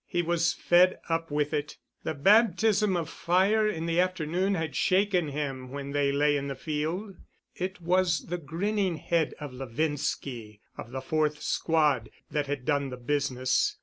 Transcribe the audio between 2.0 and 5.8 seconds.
The baptism of fire in the afternoon had shaken him